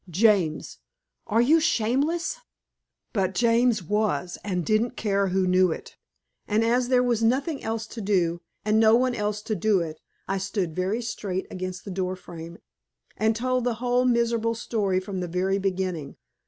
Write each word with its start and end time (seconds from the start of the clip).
James, 0.09 0.79
are 1.27 1.41
you 1.43 1.59
shameless?" 1.59 2.37
But 3.13 3.35
James 3.35 3.83
was 3.83 4.35
and 4.43 4.65
didn't 4.65 4.97
care 4.97 5.27
who 5.27 5.45
knew 5.45 5.71
it. 5.71 5.95
And 6.47 6.63
as 6.65 6.87
there 6.87 7.03
was 7.03 7.21
nothing 7.21 7.63
else 7.63 7.85
to 7.89 8.01
do, 8.01 8.41
and 8.65 8.79
no 8.79 8.95
one 8.95 9.13
else 9.13 9.43
to 9.43 9.53
do 9.55 9.79
it, 9.79 10.01
I 10.27 10.39
stood 10.39 10.75
very 10.75 11.03
straight 11.03 11.45
against 11.51 11.85
the 11.85 11.91
door 11.91 12.15
frame, 12.15 12.57
and 13.15 13.35
told 13.35 13.63
the 13.63 13.75
whole 13.75 14.05
miserable 14.05 14.55
story 14.55 14.99
from 14.99 15.19
the 15.19 15.27
very 15.27 15.59
beginning. 15.59 16.15